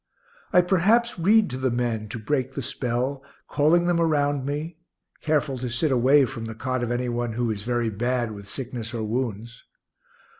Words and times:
I 0.51 0.61
perhaps 0.61 1.19
read 1.19 1.47
to 1.51 1.59
the 1.59 1.69
men, 1.69 2.09
to 2.09 2.17
break 2.17 2.53
the 2.55 2.63
spell, 2.63 3.21
calling 3.47 3.85
them 3.85 4.01
around 4.01 4.45
me, 4.47 4.79
careful 5.21 5.59
to 5.59 5.69
sit 5.69 5.91
away 5.91 6.25
from 6.25 6.45
the 6.45 6.55
cot 6.55 6.81
of 6.81 6.89
any 6.89 7.07
one 7.07 7.33
who 7.33 7.51
is 7.51 7.61
very 7.61 7.91
bad 7.91 8.31
with 8.31 8.47
sickness 8.47 8.95
or 8.95 9.03
wounds. 9.03 9.63